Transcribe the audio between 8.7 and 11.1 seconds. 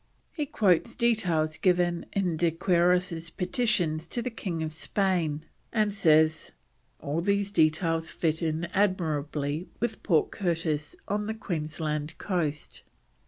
admirably with Port Curtis